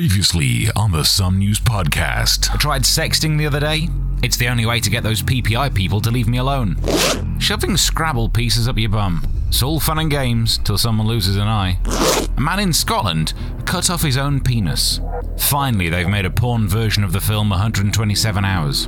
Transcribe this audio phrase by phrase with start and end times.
[0.00, 2.50] Previously on the Some News Podcast.
[2.54, 3.90] I tried sexting the other day.
[4.22, 6.78] It's the only way to get those PPI people to leave me alone.
[7.38, 9.22] Shoving Scrabble pieces up your bum.
[9.48, 11.80] It's all fun and games till someone loses an eye.
[12.34, 13.34] A man in Scotland
[13.66, 15.00] cut off his own penis.
[15.36, 18.86] Finally, they've made a porn version of the film 127 Hours.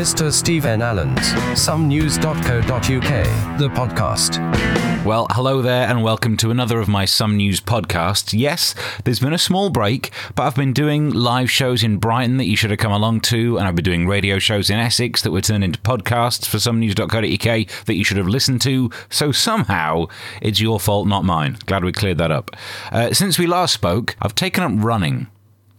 [0.00, 0.32] Mr.
[0.32, 1.20] Stephen Allen's
[1.60, 5.04] somenews.co.uk, the podcast.
[5.04, 8.32] Well, hello there, and welcome to another of my Some News podcasts.
[8.32, 8.74] Yes,
[9.04, 12.56] there's been a small break, but I've been doing live shows in Brighton that you
[12.56, 15.42] should have come along to, and I've been doing radio shows in Essex that were
[15.42, 18.90] turned into podcasts for somenews.co.uk that you should have listened to.
[19.10, 20.06] So somehow,
[20.40, 21.58] it's your fault, not mine.
[21.66, 22.56] Glad we cleared that up.
[22.90, 25.26] Uh, since we last spoke, I've taken up running.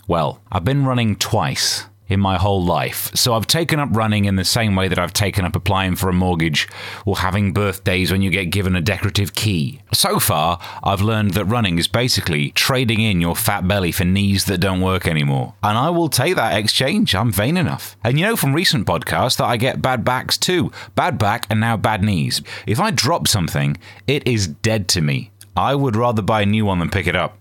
[0.07, 3.09] Well, I've been running twice in my whole life.
[3.15, 6.09] So I've taken up running in the same way that I've taken up applying for
[6.09, 6.67] a mortgage
[7.05, 9.79] or having birthdays when you get given a decorative key.
[9.93, 14.43] So far, I've learned that running is basically trading in your fat belly for knees
[14.45, 15.53] that don't work anymore.
[15.63, 17.15] And I will take that exchange.
[17.15, 17.95] I'm vain enough.
[18.03, 20.69] And you know from recent podcasts that I get bad backs too.
[20.95, 22.41] Bad back and now bad knees.
[22.67, 25.31] If I drop something, it is dead to me.
[25.55, 27.37] I would rather buy a new one than pick it up.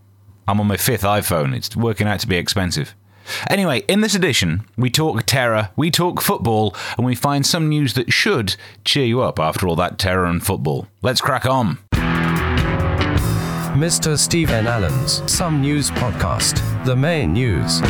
[0.47, 1.57] I'm on my fifth iPhone.
[1.57, 2.95] It's working out to be expensive.
[3.49, 7.95] Anyway, in this edition, we talk terror, we talk football, and we find some news
[7.95, 10.87] that should cheer you up after all that terror and football.
[11.03, 11.79] Let's crack on.
[13.81, 14.19] Mr.
[14.19, 17.81] Stephen Allen's Some News Podcast, the main news.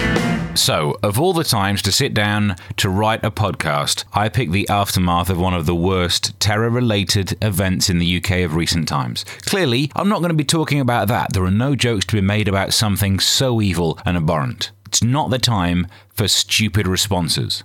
[0.55, 4.69] So, of all the times to sit down to write a podcast, I picked the
[4.69, 9.25] aftermath of one of the worst terror related events in the UK of recent times.
[9.47, 11.33] Clearly, I'm not going to be talking about that.
[11.33, 14.73] There are no jokes to be made about something so evil and abhorrent.
[14.91, 17.63] It's not the time for stupid responses.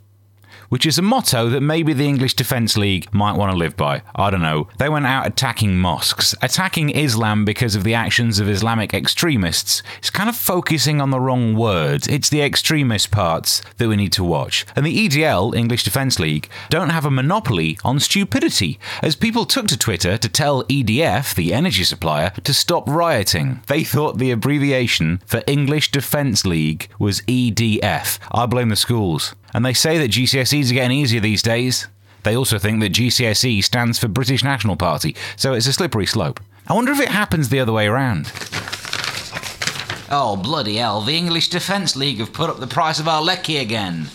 [0.76, 4.02] Which is a motto that maybe the English Defence League might want to live by.
[4.14, 4.68] I don't know.
[4.78, 9.82] They went out attacking mosques, attacking Islam because of the actions of Islamic extremists.
[10.00, 12.10] It's kind of focusing on the wrong words.
[12.10, 14.66] It's the extremist parts that we need to watch.
[14.76, 19.68] And the EDL, English Defence League, don't have a monopoly on stupidity, as people took
[19.68, 23.62] to Twitter to tell EDF, the energy supplier, to stop rioting.
[23.68, 28.20] They thought the abbreviation for English Defence League was EDF.
[28.30, 29.36] I blame the schools.
[29.56, 31.88] And they say that GCSEs are getting easier these days.
[32.24, 36.42] They also think that GCSE stands for British National Party, so it's a slippery slope.
[36.68, 38.30] I wonder if it happens the other way around.
[40.12, 43.56] Oh, bloody hell, the English Defence League have put up the price of our lecky
[43.56, 44.08] again.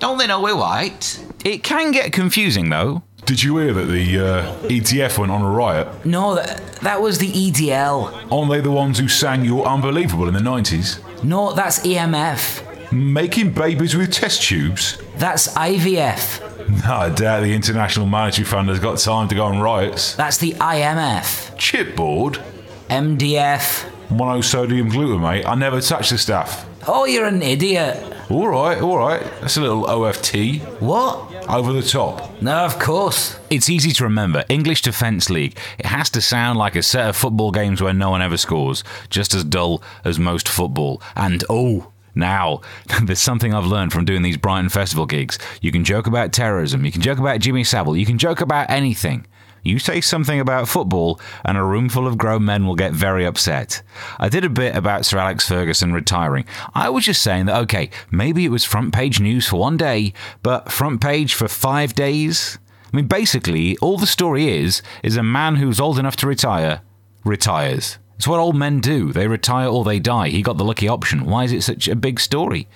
[0.00, 1.24] Don't they know we're white?
[1.44, 3.04] It can get confusing, though.
[3.24, 6.04] Did you hear that the uh, EDF went on a riot?
[6.04, 8.32] No, that, that was the EDL.
[8.32, 11.00] Aren't they the ones who sang You're Unbelievable in the 90s?
[11.22, 12.65] No, that's EMF.
[12.92, 14.98] Making babies with test tubes?
[15.16, 16.84] That's IVF.
[16.84, 20.14] No, I doubt the International Monetary Fund has got time to go on riots.
[20.14, 21.56] That's the IMF.
[21.56, 22.42] Chipboard?
[22.88, 23.90] MDF.
[24.08, 25.44] Monosodium glutamate?
[25.46, 26.66] I never touch the stuff.
[26.86, 28.00] Oh, you're an idiot.
[28.30, 29.20] All right, all right.
[29.40, 30.60] That's a little OFT.
[30.80, 31.48] What?
[31.48, 32.40] Over the top.
[32.40, 33.38] No, of course.
[33.50, 34.44] It's easy to remember.
[34.48, 35.58] English Defence League.
[35.78, 38.84] It has to sound like a set of football games where no one ever scores.
[39.10, 41.02] Just as dull as most football.
[41.16, 42.62] And oh, now,
[43.02, 45.38] there's something I've learned from doing these Brighton Festival gigs.
[45.60, 48.70] You can joke about terrorism, you can joke about Jimmy Savile, you can joke about
[48.70, 49.26] anything.
[49.62, 53.24] You say something about football, and a room full of grown men will get very
[53.24, 53.82] upset.
[54.18, 56.44] I did a bit about Sir Alex Ferguson retiring.
[56.72, 60.12] I was just saying that, okay, maybe it was front page news for one day,
[60.44, 62.58] but front page for five days?
[62.92, 66.82] I mean, basically, all the story is, is a man who's old enough to retire
[67.24, 67.98] retires.
[68.16, 69.12] It's what old men do.
[69.12, 70.28] They retire or they die.
[70.28, 71.26] He got the lucky option.
[71.26, 72.66] Why is it such a big story?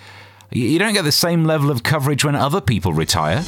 [0.52, 3.42] You don't get the same level of coverage when other people retire.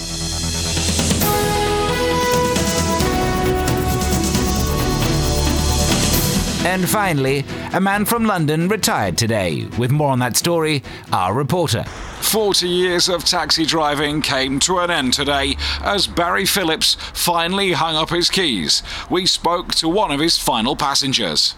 [6.64, 7.44] And finally,
[7.74, 9.66] a man from London retired today.
[9.76, 10.82] With more on that story,
[11.12, 11.82] our reporter.
[11.82, 17.96] 40 years of taxi driving came to an end today as Barry Phillips finally hung
[17.96, 18.82] up his keys.
[19.10, 21.54] We spoke to one of his final passengers.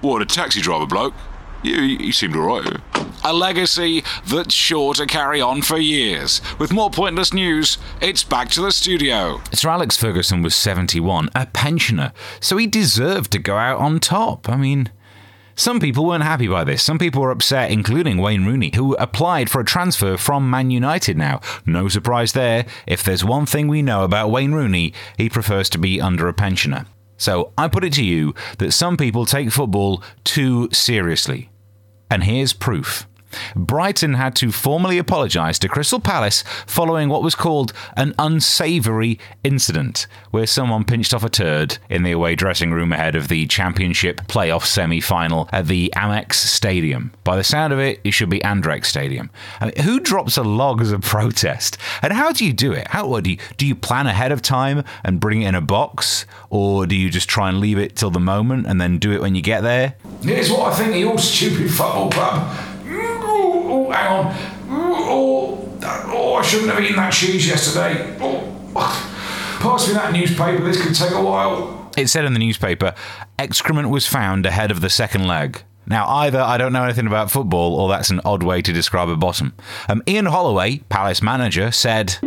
[0.00, 1.14] What, a taxi driver bloke?
[1.62, 2.80] You, he, he seemed alright.
[3.24, 6.40] A legacy that's sure to carry on for years.
[6.58, 9.40] With more pointless news, it's back to the studio.
[9.52, 14.48] Sir Alex Ferguson was 71, a pensioner, so he deserved to go out on top.
[14.48, 14.90] I mean,
[15.56, 16.84] some people weren't happy by this.
[16.84, 21.18] Some people were upset, including Wayne Rooney, who applied for a transfer from Man United
[21.18, 21.40] now.
[21.66, 22.66] No surprise there.
[22.86, 26.32] If there's one thing we know about Wayne Rooney, he prefers to be under a
[26.32, 26.86] pensioner.
[27.18, 31.50] So I put it to you that some people take football too seriously.
[32.10, 33.06] And here's proof.
[33.54, 40.06] Brighton had to formally apologise to Crystal Palace following what was called an unsavoury incident,
[40.30, 44.20] where someone pinched off a turd in the away dressing room ahead of the Championship
[44.28, 47.12] playoff semi final at the Amex Stadium.
[47.24, 49.30] By the sound of it, it should be Andrex Stadium.
[49.60, 51.78] I mean, who drops a log as a protest?
[52.02, 52.88] And how do you do it?
[52.88, 56.26] How do you do you plan ahead of time and bring it in a box,
[56.50, 59.20] or do you just try and leave it till the moment and then do it
[59.20, 59.94] when you get there?
[60.22, 62.67] Here's what I think of your stupid football club.
[63.88, 64.36] Oh, hang on.
[64.70, 68.16] Oh, oh, I shouldn't have eaten that cheese yesterday.
[68.20, 68.42] Oh,
[68.74, 70.62] pass me that newspaper.
[70.62, 71.90] This could take a while.
[71.96, 72.94] It said in the newspaper,
[73.38, 75.62] excrement was found ahead of the second leg.
[75.86, 79.08] Now, either I don't know anything about football, or that's an odd way to describe
[79.08, 79.54] a bottom.
[79.88, 82.18] Um, Ian Holloway, Palace manager, said,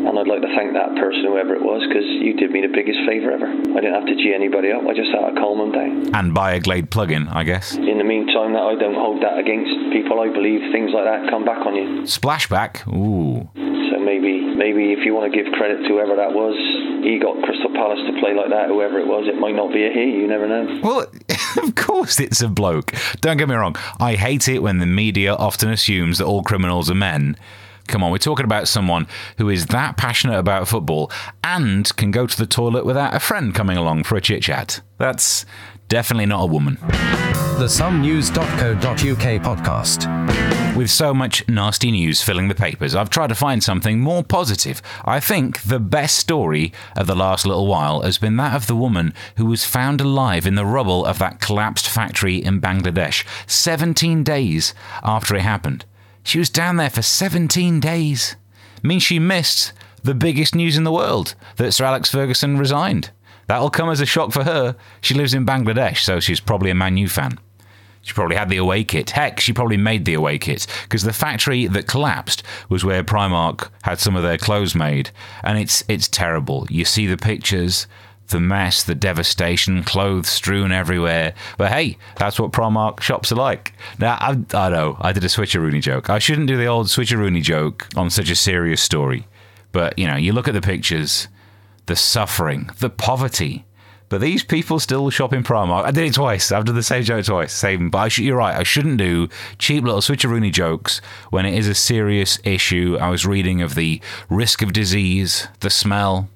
[0.51, 3.48] to thank that person, whoever it was, because you did me the biggest favour ever.
[3.48, 6.15] I didn't have to G anybody up, I just had to calm them down.
[6.15, 7.75] and buy a Glade plug-in, I guess.
[7.75, 11.30] In the meantime, that I don't hold that against people, I believe things like that
[11.30, 12.03] come back on you.
[12.03, 13.48] Splashback, ooh.
[13.92, 16.56] So maybe, maybe if you want to give credit to whoever that was,
[17.03, 19.86] he got Crystal Palace to play like that, whoever it was, it might not be
[19.86, 20.80] a he, you never know.
[20.83, 21.07] Well,
[21.63, 22.94] of course it's a bloke.
[23.21, 23.75] Don't get me wrong.
[24.00, 27.38] I hate it when the media often assumes that all criminals are men.
[27.91, 29.05] Come on, we're talking about someone
[29.38, 31.11] who is that passionate about football
[31.43, 34.79] and can go to the toilet without a friend coming along for a chit chat.
[34.97, 35.45] That's
[35.89, 36.77] definitely not a woman.
[37.59, 40.77] The somenews.co.uk podcast.
[40.77, 44.81] With so much nasty news filling the papers, I've tried to find something more positive.
[45.03, 48.75] I think the best story of the last little while has been that of the
[48.75, 54.23] woman who was found alive in the rubble of that collapsed factory in Bangladesh 17
[54.23, 54.73] days
[55.03, 55.83] after it happened.
[56.23, 58.35] She was down there for 17 days.
[58.83, 59.73] Means she missed
[60.03, 63.12] the biggest news in the world that Sir Alex Ferguson resigned.
[63.47, 64.75] That'll come as a shock for her.
[65.01, 67.39] She lives in Bangladesh, so she's probably a Man U fan.
[68.01, 69.12] She probably had the away kit.
[69.12, 73.69] Heck, she probably made the away kit because the factory that collapsed was where Primark
[73.83, 75.12] had some of their clothes made,
[75.44, 76.65] and it's it's terrible.
[76.69, 77.85] You see the pictures,
[78.31, 81.33] the mess, the devastation, clothes strewn everywhere.
[81.57, 83.74] But hey, that's what Primark shops are like.
[84.00, 86.10] Now I, I know I did a switcheroony joke.
[86.10, 89.28] I shouldn't do the old switcheroony joke on such a serious story,
[89.72, 91.28] but you know, you look at the pictures,
[91.86, 93.66] the suffering, the poverty.
[94.10, 95.86] But these people still shop in Primark.
[95.86, 96.51] I did it twice.
[96.51, 97.54] I've done the same joke twice.
[97.54, 97.89] Same.
[97.89, 98.57] But should, you're right.
[98.57, 101.00] I shouldn't do cheap little switcheroony jokes
[101.30, 102.98] when it is a serious issue.
[103.00, 106.27] I was reading of the risk of disease, the smell.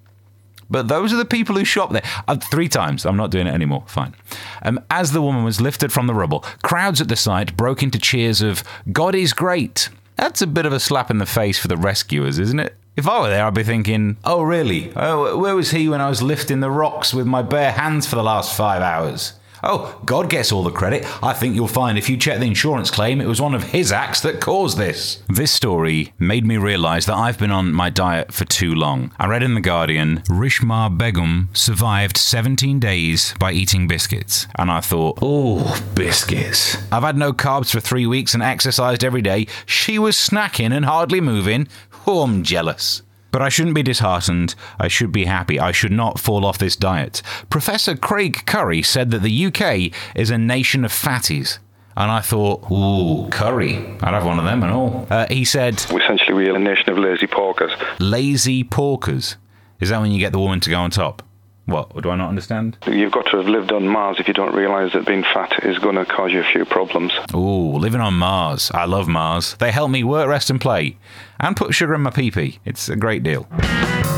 [0.70, 2.04] But those are the people who shop there.
[2.28, 3.06] Uh, three times.
[3.06, 3.84] I'm not doing it anymore.
[3.88, 4.16] Fine.
[4.64, 8.00] Um, as the woman was lifted from the rubble, crowds at the site broke into
[8.00, 11.68] cheers of "God is great." That's a bit of a slap in the face for
[11.68, 12.76] the rescuers, isn't it?
[12.96, 14.92] If I were there, I'd be thinking, "Oh, really?
[14.96, 18.16] Oh, where was he when I was lifting the rocks with my bare hands for
[18.16, 19.34] the last five hours?"
[19.68, 21.06] Oh, God gets all the credit.
[21.24, 23.92] I think you'll find if you check the insurance claim, it was one of his
[23.92, 25.24] acts that caused this.
[25.28, 29.12] This story made me realise that I've been on my diet for too long.
[29.18, 34.46] I read in The Guardian Reshma Begum survived 17 days by eating biscuits.
[34.56, 36.78] And I thought, oh, biscuits.
[36.92, 39.48] I've had no carbs for three weeks and exercised every day.
[39.66, 41.68] She was snacking and hardly moving.
[42.06, 43.02] Oh, I'm jealous.
[43.36, 44.56] But I shouldn't be disheartened.
[44.80, 45.60] I should be happy.
[45.60, 47.22] I should not fall off this diet.
[47.50, 51.58] Professor Craig Curry said that the UK is a nation of fatties.
[51.98, 53.76] And I thought, ooh, curry.
[54.02, 55.06] I'd have one of them and all.
[55.10, 57.76] Uh, he said, Essentially, we are a nation of lazy porkers.
[58.00, 59.36] lazy porkers.
[59.82, 61.22] Is that when you get the woman to go on top?
[61.66, 62.02] What?
[62.02, 62.78] Do I not understand?
[62.86, 65.80] You've got to have lived on Mars if you don't realise that being fat is
[65.80, 67.12] going to cause you a few problems.
[67.34, 68.70] Ooh, living on Mars.
[68.72, 69.56] I love Mars.
[69.56, 70.98] They help me work, rest, and play.
[71.40, 72.60] And put sugar in my pee pee.
[72.66, 73.48] It's a great deal.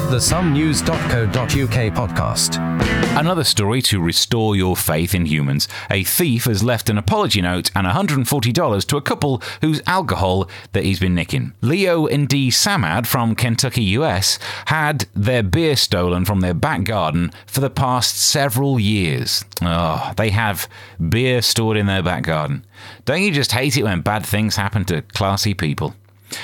[0.10, 3.20] The somenews.co.uk podcast.
[3.20, 5.68] Another story to restore your faith in humans.
[5.92, 10.86] A thief has left an apology note and $140 to a couple whose alcohol that
[10.86, 11.52] he's been nicking.
[11.60, 17.34] Leo and Dee Samad from Kentucky, US, had their beer stolen from their back garden
[17.46, 19.44] for the past several years.
[19.62, 20.70] Oh, they have
[21.10, 22.66] beer stored in their back garden.
[23.04, 25.96] Don't you just hate it when bad things happen to classy people?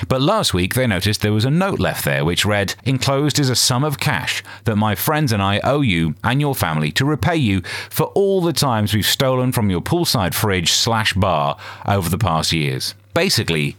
[0.08, 3.50] But last week they noticed there was a note left there which read, Enclosed is
[3.50, 7.04] a sum of cash that my friends and I owe you and your family to
[7.04, 12.08] repay you for all the times we've stolen from your poolside fridge slash bar over
[12.08, 12.94] the past years.
[13.12, 13.76] Basically,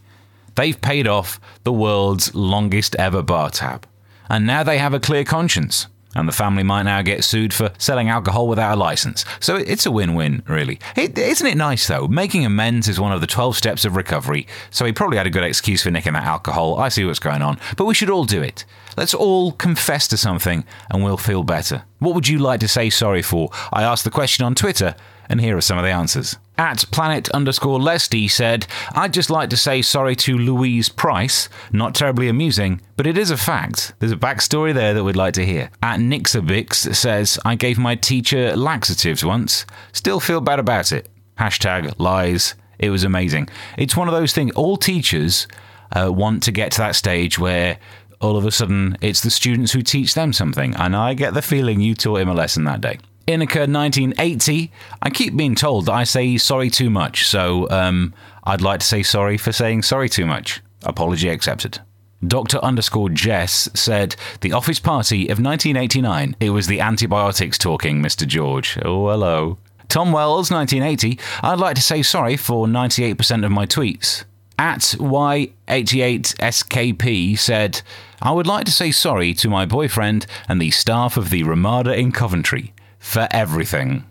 [0.55, 3.87] they've paid off the world's longest ever bar tab.
[4.29, 5.87] And now they have a clear conscience.
[6.15, 9.25] And the family might now get sued for selling alcohol without a license.
[9.39, 10.79] So it's a win win, really.
[10.95, 12.07] is isn't it nice, though?
[12.07, 14.47] Making amends is one of the 12 steps of recovery.
[14.69, 16.79] So he probably had a good excuse for nicking that alcohol.
[16.79, 17.59] I see what's going on.
[17.75, 18.65] But we should all do it.
[18.97, 21.83] Let's all confess to something and we'll feel better.
[21.99, 23.49] What would you like to say sorry for?
[23.73, 24.95] I asked the question on Twitter,
[25.29, 26.37] and here are some of the answers.
[26.57, 31.49] At planet underscore Lesty said, I'd just like to say sorry to Louise Price.
[31.73, 33.93] Not terribly amusing, but it is a fact.
[33.99, 35.69] There's a backstory there that we'd like to hear.
[35.83, 39.65] At Nixabix says, I gave my teacher laxatives once.
[39.91, 41.09] Still feel bad about it.
[41.37, 42.55] Hashtag lies.
[42.79, 43.49] It was amazing.
[43.77, 45.47] It's one of those things, all teachers
[45.91, 47.77] uh, want to get to that stage where
[48.21, 50.73] all of a sudden it's the students who teach them something.
[50.75, 52.99] And I get the feeling you taught him a lesson that day.
[53.27, 54.71] Inica 1980.
[55.01, 58.13] I keep being told that I say sorry too much, so um,
[58.43, 60.61] I'd like to say sorry for saying sorry too much.
[60.83, 61.79] Apology accepted.
[62.25, 62.59] Dr.
[62.59, 66.35] underscore Jess said, The office party of 1989.
[66.39, 68.25] It was the antibiotics talking, Mr.
[68.27, 68.77] George.
[68.83, 69.57] Oh, hello.
[69.87, 71.19] Tom Wells, 1980.
[71.41, 74.23] I'd like to say sorry for 98% of my tweets.
[74.57, 77.81] At Y88SKP said,
[78.21, 81.93] I would like to say sorry to my boyfriend and the staff of the Ramada
[81.93, 82.73] in Coventry
[83.05, 84.03] for everything.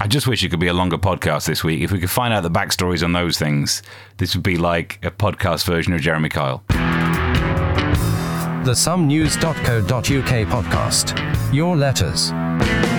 [0.00, 1.82] I just wish it could be a longer podcast this week.
[1.82, 3.80] If we could find out the backstories on those things,
[4.16, 6.64] this would be like a podcast version of Jeremy Kyle.
[8.64, 10.02] The somenews.co.uk
[10.48, 11.54] podcast.
[11.54, 12.32] Your letters.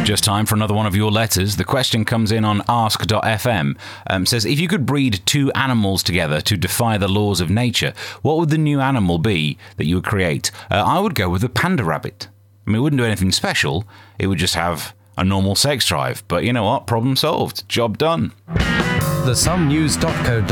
[0.07, 1.57] Just time for another one of your letters.
[1.57, 3.77] The question comes in on ask.fm.
[4.09, 7.93] Um, says, if you could breed two animals together to defy the laws of nature,
[8.21, 10.49] what would the new animal be that you would create?
[10.71, 12.29] Uh, I would go with a panda rabbit.
[12.65, 13.85] I mean, it wouldn't do anything special.
[14.17, 16.23] It would just have a normal sex drive.
[16.27, 16.87] But you know what?
[16.87, 17.67] Problem solved.
[17.69, 18.31] Job done.
[18.47, 20.45] The somenews.co.uk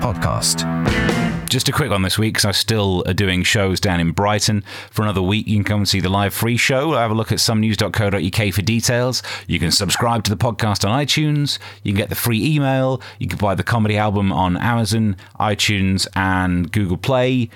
[0.00, 1.46] podcast.
[1.48, 4.64] Just a quick one this week because I still are doing shows down in Brighton
[4.90, 5.46] for another week.
[5.46, 6.92] You can come and see the live free show.
[6.94, 9.22] Have a look at somenews.co.uk for details.
[9.46, 11.58] You can subscribe to the podcast on iTunes.
[11.84, 13.00] You can get the free email.
[13.20, 17.48] You can buy the comedy album on Amazon, iTunes, and Google Play.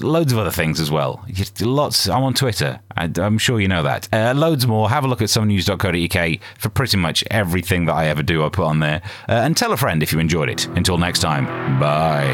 [0.00, 1.24] Loads of other things as well.
[1.60, 2.08] Lots.
[2.08, 2.80] I'm on Twitter.
[2.96, 4.08] I, am sure you know that.
[4.12, 4.88] Uh, loads more.
[4.88, 8.44] Have a look at somenews.co.uk for pretty much everything that I ever do.
[8.44, 9.02] I put on there.
[9.28, 10.66] Uh, and tell a friend if you enjoyed it.
[10.68, 11.46] Until next time.
[11.78, 12.24] Bye.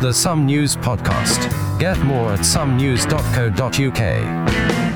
[0.00, 1.78] The Some News Podcast.
[1.78, 4.89] Get more at somenews.co.uk.